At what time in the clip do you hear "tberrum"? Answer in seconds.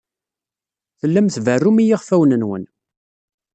1.35-1.77